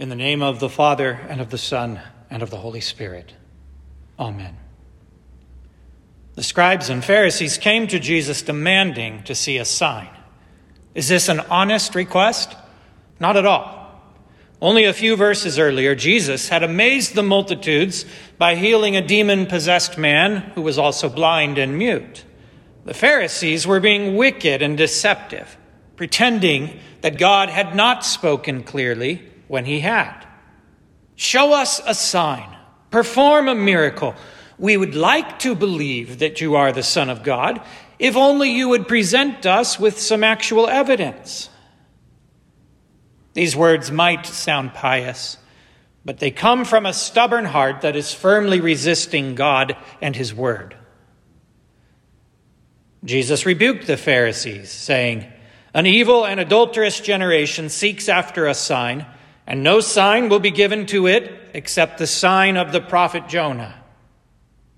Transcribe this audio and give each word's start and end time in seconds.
In 0.00 0.08
the 0.08 0.16
name 0.16 0.42
of 0.42 0.60
the 0.60 0.70
Father, 0.70 1.20
and 1.28 1.42
of 1.42 1.50
the 1.50 1.58
Son, 1.58 2.00
and 2.30 2.42
of 2.42 2.48
the 2.48 2.56
Holy 2.56 2.80
Spirit. 2.80 3.34
Amen. 4.18 4.56
The 6.36 6.42
scribes 6.42 6.88
and 6.88 7.04
Pharisees 7.04 7.58
came 7.58 7.86
to 7.88 7.98
Jesus 7.98 8.40
demanding 8.40 9.22
to 9.24 9.34
see 9.34 9.58
a 9.58 9.64
sign. 9.66 10.08
Is 10.94 11.08
this 11.08 11.28
an 11.28 11.40
honest 11.40 11.94
request? 11.94 12.56
Not 13.20 13.36
at 13.36 13.44
all. 13.44 14.00
Only 14.62 14.86
a 14.86 14.94
few 14.94 15.16
verses 15.16 15.58
earlier, 15.58 15.94
Jesus 15.94 16.48
had 16.48 16.62
amazed 16.62 17.14
the 17.14 17.22
multitudes 17.22 18.06
by 18.38 18.54
healing 18.54 18.96
a 18.96 19.06
demon 19.06 19.44
possessed 19.44 19.98
man 19.98 20.36
who 20.54 20.62
was 20.62 20.78
also 20.78 21.10
blind 21.10 21.58
and 21.58 21.76
mute. 21.76 22.24
The 22.86 22.94
Pharisees 22.94 23.66
were 23.66 23.80
being 23.80 24.16
wicked 24.16 24.62
and 24.62 24.78
deceptive, 24.78 25.58
pretending 25.96 26.80
that 27.02 27.18
God 27.18 27.50
had 27.50 27.76
not 27.76 28.02
spoken 28.02 28.62
clearly 28.62 29.26
when 29.50 29.64
he 29.64 29.80
had. 29.80 30.24
Show 31.16 31.52
us 31.52 31.80
a 31.84 31.92
sign, 31.92 32.56
perform 32.92 33.48
a 33.48 33.54
miracle. 33.56 34.14
We 34.60 34.76
would 34.76 34.94
like 34.94 35.40
to 35.40 35.56
believe 35.56 36.20
that 36.20 36.40
you 36.40 36.54
are 36.54 36.70
the 36.70 36.84
Son 36.84 37.10
of 37.10 37.24
God 37.24 37.60
if 37.98 38.14
only 38.16 38.52
you 38.52 38.68
would 38.68 38.86
present 38.86 39.44
us 39.46 39.76
with 39.76 39.98
some 39.98 40.22
actual 40.22 40.68
evidence. 40.68 41.50
These 43.34 43.56
words 43.56 43.90
might 43.90 44.24
sound 44.24 44.72
pious, 44.72 45.36
but 46.04 46.20
they 46.20 46.30
come 46.30 46.64
from 46.64 46.86
a 46.86 46.92
stubborn 46.92 47.46
heart 47.46 47.80
that 47.80 47.96
is 47.96 48.14
firmly 48.14 48.60
resisting 48.60 49.34
God 49.34 49.76
and 50.00 50.14
His 50.14 50.32
Word. 50.32 50.76
Jesus 53.02 53.44
rebuked 53.44 53.88
the 53.88 53.96
Pharisees, 53.96 54.70
saying, 54.70 55.26
An 55.74 55.86
evil 55.86 56.24
and 56.24 56.38
adulterous 56.38 57.00
generation 57.00 57.68
seeks 57.68 58.08
after 58.08 58.46
a 58.46 58.54
sign, 58.54 59.06
and 59.50 59.64
no 59.64 59.80
sign 59.80 60.28
will 60.28 60.38
be 60.38 60.52
given 60.52 60.86
to 60.86 61.08
it 61.08 61.50
except 61.54 61.98
the 61.98 62.06
sign 62.06 62.56
of 62.56 62.70
the 62.70 62.80
prophet 62.80 63.26
Jonah. 63.26 63.74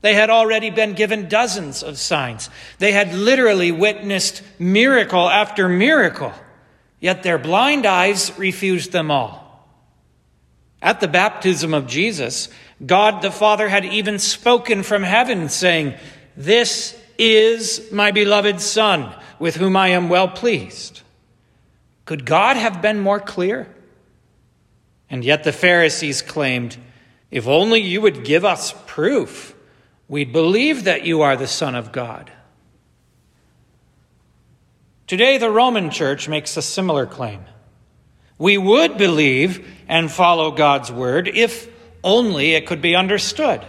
They 0.00 0.12
had 0.12 0.28
already 0.28 0.70
been 0.70 0.94
given 0.94 1.28
dozens 1.28 1.84
of 1.84 1.96
signs. 1.98 2.50
They 2.80 2.90
had 2.90 3.14
literally 3.14 3.70
witnessed 3.70 4.42
miracle 4.58 5.30
after 5.30 5.68
miracle. 5.68 6.32
Yet 6.98 7.22
their 7.22 7.38
blind 7.38 7.86
eyes 7.86 8.36
refused 8.36 8.90
them 8.90 9.08
all. 9.08 9.70
At 10.82 10.98
the 10.98 11.06
baptism 11.06 11.72
of 11.72 11.86
Jesus, 11.86 12.48
God 12.84 13.22
the 13.22 13.30
Father 13.30 13.68
had 13.68 13.84
even 13.84 14.18
spoken 14.18 14.82
from 14.82 15.04
heaven, 15.04 15.48
saying, 15.48 15.94
This 16.36 17.00
is 17.18 17.92
my 17.92 18.10
beloved 18.10 18.60
Son, 18.60 19.14
with 19.38 19.54
whom 19.54 19.76
I 19.76 19.90
am 19.90 20.08
well 20.08 20.26
pleased. 20.26 21.02
Could 22.04 22.26
God 22.26 22.56
have 22.56 22.82
been 22.82 22.98
more 22.98 23.20
clear? 23.20 23.68
And 25.08 25.24
yet 25.24 25.44
the 25.44 25.52
Pharisees 25.52 26.22
claimed, 26.22 26.76
If 27.30 27.46
only 27.46 27.80
you 27.80 28.00
would 28.00 28.24
give 28.24 28.44
us 28.44 28.74
proof, 28.86 29.54
we'd 30.08 30.32
believe 30.32 30.84
that 30.84 31.04
you 31.04 31.22
are 31.22 31.36
the 31.36 31.46
Son 31.46 31.74
of 31.74 31.92
God. 31.92 32.30
Today, 35.06 35.38
the 35.38 35.50
Roman 35.50 35.90
Church 35.90 36.28
makes 36.28 36.56
a 36.56 36.62
similar 36.62 37.06
claim. 37.06 37.44
We 38.38 38.58
would 38.58 38.98
believe 38.98 39.66
and 39.88 40.10
follow 40.10 40.50
God's 40.50 40.90
word 40.90 41.28
if 41.28 41.70
only 42.02 42.54
it 42.54 42.66
could 42.66 42.82
be 42.82 42.96
understood. 42.96 43.64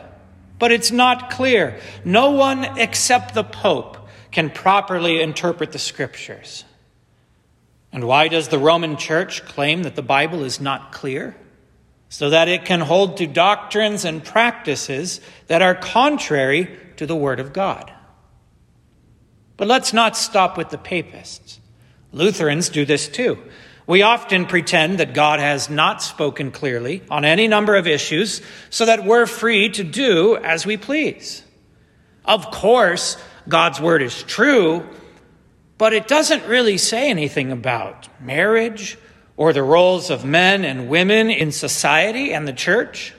But 0.59 0.71
it's 0.71 0.91
not 0.91 1.29
clear. 1.29 1.79
No 2.03 2.31
one 2.31 2.79
except 2.79 3.33
the 3.33 3.43
Pope 3.43 3.97
can 4.31 4.49
properly 4.49 5.21
interpret 5.21 5.71
the 5.71 5.79
scriptures. 5.79 6.65
And 7.91 8.05
why 8.05 8.27
does 8.27 8.49
the 8.49 8.59
Roman 8.59 8.97
Church 8.97 9.45
claim 9.45 9.83
that 9.83 9.95
the 9.95 10.01
Bible 10.01 10.43
is 10.43 10.59
not 10.59 10.91
clear? 10.91 11.35
So 12.09 12.29
that 12.29 12.47
it 12.47 12.65
can 12.65 12.79
hold 12.79 13.17
to 13.17 13.27
doctrines 13.27 14.05
and 14.05 14.23
practices 14.23 15.19
that 15.47 15.61
are 15.61 15.75
contrary 15.75 16.77
to 16.97 17.05
the 17.05 17.15
Word 17.15 17.39
of 17.39 17.53
God. 17.53 17.91
But 19.57 19.67
let's 19.67 19.91
not 19.91 20.15
stop 20.15 20.57
with 20.57 20.69
the 20.69 20.77
papists. 20.77 21.59
Lutherans 22.13 22.69
do 22.69 22.85
this 22.85 23.09
too. 23.09 23.37
We 23.87 24.01
often 24.01 24.45
pretend 24.45 24.99
that 24.99 25.13
God 25.13 25.39
has 25.39 25.69
not 25.69 26.01
spoken 26.01 26.51
clearly 26.51 27.03
on 27.09 27.23
any 27.23 27.47
number 27.47 27.75
of 27.75 27.87
issues 27.87 28.41
so 28.69 28.85
that 28.85 29.05
we're 29.05 29.25
free 29.25 29.69
to 29.69 29.83
do 29.83 30.35
as 30.35 30.65
we 30.65 30.77
please. 30.77 31.43
Of 32.25 32.51
course, 32.51 33.17
God's 33.47 33.79
word 33.79 34.01
is 34.01 34.23
true, 34.23 34.85
but 35.77 35.93
it 35.93 36.07
doesn't 36.07 36.45
really 36.47 36.77
say 36.77 37.09
anything 37.09 37.51
about 37.51 38.07
marriage 38.21 38.97
or 39.35 39.53
the 39.53 39.63
roles 39.63 40.09
of 40.09 40.25
men 40.25 40.65
and 40.65 40.89
women 40.89 41.29
in 41.29 41.51
society 41.51 42.33
and 42.33 42.47
the 42.47 42.53
church 42.53 43.13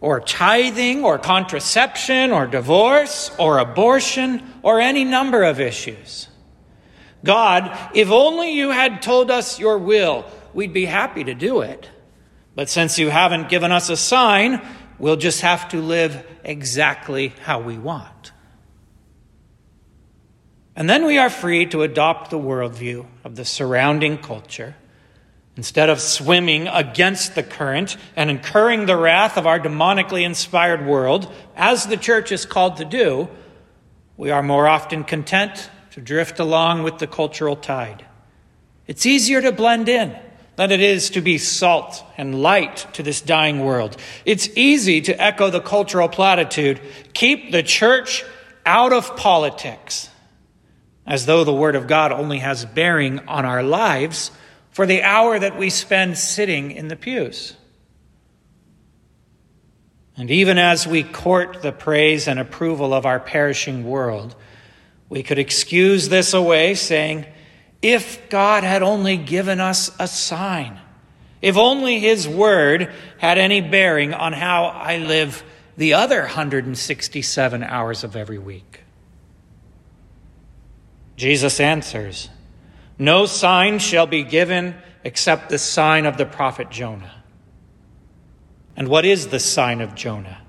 or 0.00 0.18
tithing, 0.20 1.04
or 1.04 1.18
contraception, 1.18 2.30
or 2.30 2.46
divorce, 2.46 3.30
or 3.38 3.58
abortion, 3.58 4.42
or 4.62 4.80
any 4.80 5.04
number 5.04 5.42
of 5.42 5.60
issues. 5.60 6.28
God, 7.22 7.76
if 7.94 8.10
only 8.10 8.52
you 8.52 8.70
had 8.70 9.02
told 9.02 9.30
us 9.30 9.60
your 9.60 9.76
will, 9.76 10.24
we'd 10.54 10.72
be 10.72 10.86
happy 10.86 11.24
to 11.24 11.34
do 11.34 11.60
it. 11.60 11.90
But 12.54 12.70
since 12.70 12.98
you 12.98 13.10
haven't 13.10 13.50
given 13.50 13.72
us 13.72 13.90
a 13.90 13.96
sign, 13.96 14.66
we'll 14.98 15.16
just 15.16 15.42
have 15.42 15.68
to 15.68 15.80
live 15.80 16.26
exactly 16.44 17.34
how 17.42 17.60
we 17.60 17.76
want. 17.76 18.32
And 20.80 20.88
then 20.88 21.04
we 21.04 21.18
are 21.18 21.28
free 21.28 21.66
to 21.66 21.82
adopt 21.82 22.30
the 22.30 22.38
worldview 22.38 23.04
of 23.22 23.36
the 23.36 23.44
surrounding 23.44 24.16
culture 24.16 24.74
Instead 25.56 25.90
of 25.90 26.00
swimming 26.00 26.68
against 26.68 27.34
the 27.34 27.42
current 27.42 27.96
and 28.16 28.30
incurring 28.30 28.86
the 28.86 28.96
wrath 28.96 29.36
of 29.36 29.46
our 29.46 29.58
demonically 29.58 30.22
inspired 30.22 30.86
world, 30.86 31.30
as 31.56 31.86
the 31.86 31.96
church 31.96 32.30
is 32.32 32.46
called 32.46 32.76
to 32.76 32.84
do, 32.84 33.28
we 34.16 34.30
are 34.30 34.42
more 34.42 34.68
often 34.68 35.02
content 35.04 35.68
to 35.90 36.00
drift 36.00 36.38
along 36.38 36.82
with 36.82 36.98
the 36.98 37.06
cultural 37.06 37.56
tide. 37.56 38.06
It's 38.86 39.04
easier 39.04 39.42
to 39.42 39.52
blend 39.52 39.88
in 39.88 40.16
than 40.56 40.70
it 40.70 40.80
is 40.80 41.10
to 41.10 41.20
be 41.20 41.36
salt 41.36 42.04
and 42.16 42.40
light 42.40 42.86
to 42.92 43.02
this 43.02 43.20
dying 43.20 43.60
world. 43.60 43.96
It's 44.24 44.48
easy 44.56 45.00
to 45.02 45.22
echo 45.22 45.50
the 45.50 45.60
cultural 45.60 46.08
platitude 46.08 46.80
keep 47.12 47.50
the 47.50 47.62
church 47.62 48.24
out 48.64 48.92
of 48.92 49.16
politics, 49.16 50.09
as 51.10 51.26
though 51.26 51.42
the 51.42 51.52
Word 51.52 51.74
of 51.74 51.88
God 51.88 52.12
only 52.12 52.38
has 52.38 52.64
bearing 52.64 53.18
on 53.26 53.44
our 53.44 53.64
lives 53.64 54.30
for 54.70 54.86
the 54.86 55.02
hour 55.02 55.36
that 55.36 55.58
we 55.58 55.68
spend 55.68 56.16
sitting 56.16 56.70
in 56.70 56.86
the 56.86 56.94
pews. 56.94 57.56
And 60.16 60.30
even 60.30 60.56
as 60.56 60.86
we 60.86 61.02
court 61.02 61.62
the 61.62 61.72
praise 61.72 62.28
and 62.28 62.38
approval 62.38 62.94
of 62.94 63.06
our 63.06 63.18
perishing 63.18 63.84
world, 63.84 64.36
we 65.08 65.24
could 65.24 65.40
excuse 65.40 66.08
this 66.08 66.32
away 66.32 66.74
saying, 66.76 67.26
if 67.82 68.28
God 68.28 68.62
had 68.62 68.84
only 68.84 69.16
given 69.16 69.58
us 69.58 69.90
a 69.98 70.06
sign, 70.06 70.78
if 71.42 71.56
only 71.56 71.98
His 71.98 72.28
word 72.28 72.92
had 73.18 73.36
any 73.36 73.60
bearing 73.60 74.14
on 74.14 74.32
how 74.32 74.66
I 74.66 74.98
live 74.98 75.42
the 75.76 75.94
other 75.94 76.20
167 76.20 77.64
hours 77.64 78.04
of 78.04 78.14
every 78.14 78.38
week. 78.38 78.69
Jesus 81.20 81.60
answers, 81.60 82.30
no 82.98 83.26
sign 83.26 83.78
shall 83.78 84.06
be 84.06 84.22
given 84.22 84.74
except 85.04 85.50
the 85.50 85.58
sign 85.58 86.06
of 86.06 86.16
the 86.16 86.24
prophet 86.24 86.70
Jonah. 86.70 87.22
And 88.74 88.88
what 88.88 89.04
is 89.04 89.26
the 89.26 89.38
sign 89.38 89.82
of 89.82 89.94
Jonah? 89.94 90.40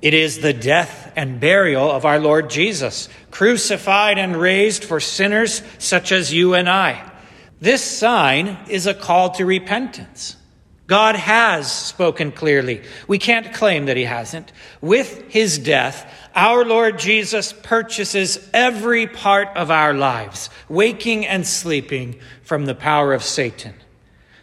It 0.00 0.14
is 0.14 0.38
the 0.38 0.54
death 0.54 1.12
and 1.14 1.40
burial 1.40 1.90
of 1.90 2.06
our 2.06 2.18
Lord 2.18 2.48
Jesus, 2.48 3.10
crucified 3.30 4.16
and 4.16 4.34
raised 4.34 4.82
for 4.82 4.98
sinners 4.98 5.60
such 5.76 6.10
as 6.10 6.32
you 6.32 6.54
and 6.54 6.70
I. 6.70 7.12
This 7.60 7.82
sign 7.82 8.56
is 8.70 8.86
a 8.86 8.94
call 8.94 9.32
to 9.32 9.44
repentance. 9.44 10.36
God 10.86 11.16
has 11.16 11.70
spoken 11.70 12.30
clearly. 12.30 12.82
We 13.08 13.18
can't 13.18 13.52
claim 13.52 13.86
that 13.86 13.96
he 13.96 14.04
hasn't. 14.04 14.52
With 14.80 15.24
his 15.28 15.58
death, 15.58 16.08
our 16.34 16.64
Lord 16.64 16.98
Jesus 16.98 17.52
purchases 17.52 18.38
every 18.54 19.08
part 19.08 19.48
of 19.56 19.70
our 19.70 19.94
lives, 19.94 20.48
waking 20.68 21.26
and 21.26 21.46
sleeping, 21.46 22.20
from 22.42 22.66
the 22.66 22.74
power 22.74 23.12
of 23.12 23.24
Satan. 23.24 23.74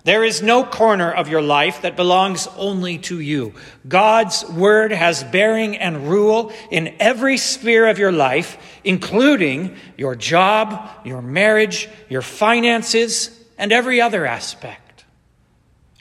There 0.03 0.25
is 0.25 0.41
no 0.41 0.65
corner 0.65 1.09
of 1.09 1.29
your 1.29 1.41
life 1.41 1.83
that 1.83 1.95
belongs 1.95 2.49
only 2.57 2.97
to 2.99 3.21
you. 3.21 3.53
God's 3.87 4.43
word 4.49 4.91
has 4.91 5.23
bearing 5.23 5.77
and 5.77 6.09
rule 6.09 6.51
in 6.69 6.93
every 6.99 7.37
sphere 7.37 7.87
of 7.87 7.99
your 7.99 8.11
life, 8.11 8.57
including 8.83 9.77
your 9.97 10.15
job, 10.15 10.89
your 11.05 11.21
marriage, 11.21 11.87
your 12.09 12.21
finances, 12.21 13.29
and 13.57 13.71
every 13.71 14.01
other 14.01 14.25
aspect. 14.25 14.82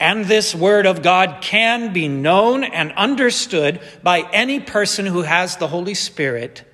And 0.03 0.25
this 0.25 0.53
word 0.53 0.85
of 0.85 1.01
God 1.01 1.43
can 1.43 1.93
be 1.93 2.09
known 2.09 2.65
and 2.65 2.91
understood 2.95 3.81
by 4.03 4.29
any 4.33 4.59
person 4.59 5.07
who 5.07 5.23
has 5.23 5.57
the 5.57 5.69
Holy 5.69 5.95
Spirit, 5.95 6.65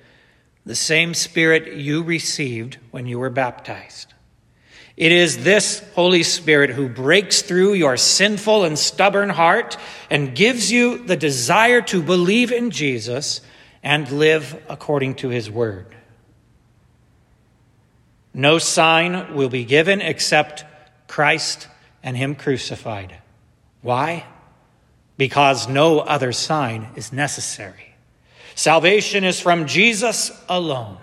the 0.65 0.73
same 0.73 1.13
Spirit 1.13 1.73
you 1.73 2.01
received 2.01 2.79
when 2.89 3.05
you 3.05 3.19
were 3.19 3.29
baptized. 3.29 4.15
It 4.97 5.11
is 5.11 5.43
this 5.43 5.87
Holy 5.93 6.23
Spirit 6.23 6.71
who 6.71 6.89
breaks 6.89 7.43
through 7.43 7.75
your 7.75 7.97
sinful 7.97 8.63
and 8.63 8.79
stubborn 8.79 9.29
heart 9.29 9.77
and 10.09 10.35
gives 10.35 10.71
you 10.71 10.97
the 10.97 11.15
desire 11.15 11.81
to 11.83 12.01
believe 12.01 12.51
in 12.51 12.71
Jesus 12.71 13.41
and 13.83 14.11
live 14.11 14.59
according 14.67 15.13
to 15.17 15.29
his 15.29 15.51
word. 15.51 15.95
No 18.33 18.57
sign 18.57 19.35
will 19.35 19.49
be 19.49 19.65
given 19.65 20.01
except 20.01 20.65
Christ 21.07 21.67
and 22.03 22.15
him 22.15 22.35
crucified. 22.35 23.15
Why? 23.81 24.25
Because 25.17 25.67
no 25.67 25.99
other 25.99 26.31
sign 26.31 26.89
is 26.95 27.11
necessary. 27.11 27.95
Salvation 28.55 29.23
is 29.23 29.39
from 29.39 29.67
Jesus 29.67 30.31
alone. 30.49 30.97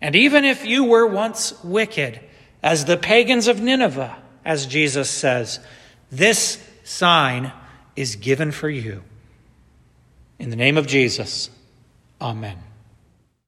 And 0.00 0.14
even 0.14 0.44
if 0.44 0.64
you 0.64 0.84
were 0.84 1.06
once 1.06 1.52
wicked, 1.64 2.20
as 2.62 2.84
the 2.84 2.96
pagans 2.96 3.48
of 3.48 3.60
Nineveh, 3.60 4.16
as 4.44 4.66
Jesus 4.66 5.10
says, 5.10 5.60
this 6.10 6.62
sign 6.84 7.52
is 7.96 8.16
given 8.16 8.52
for 8.52 8.70
you. 8.70 9.02
In 10.38 10.50
the 10.50 10.56
name 10.56 10.76
of 10.76 10.86
Jesus, 10.86 11.50
amen. 12.20 12.58